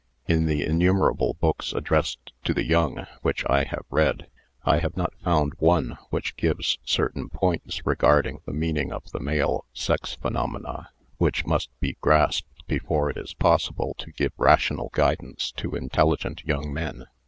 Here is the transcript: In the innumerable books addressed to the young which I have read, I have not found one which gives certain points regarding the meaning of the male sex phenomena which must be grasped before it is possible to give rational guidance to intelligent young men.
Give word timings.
In 0.27 0.47
the 0.47 0.65
innumerable 0.65 1.35
books 1.39 1.73
addressed 1.73 2.31
to 2.45 2.55
the 2.55 2.65
young 2.65 3.05
which 3.21 3.45
I 3.47 3.65
have 3.65 3.85
read, 3.91 4.31
I 4.63 4.79
have 4.79 4.97
not 4.97 5.13
found 5.23 5.53
one 5.59 5.95
which 6.09 6.35
gives 6.37 6.79
certain 6.83 7.29
points 7.29 7.85
regarding 7.85 8.39
the 8.47 8.51
meaning 8.51 8.91
of 8.91 9.11
the 9.11 9.19
male 9.19 9.65
sex 9.73 10.15
phenomena 10.15 10.89
which 11.17 11.45
must 11.45 11.69
be 11.79 11.97
grasped 12.01 12.65
before 12.65 13.11
it 13.11 13.17
is 13.17 13.35
possible 13.35 13.93
to 13.99 14.11
give 14.13 14.33
rational 14.37 14.89
guidance 14.91 15.51
to 15.57 15.75
intelligent 15.75 16.43
young 16.45 16.73
men. 16.73 17.05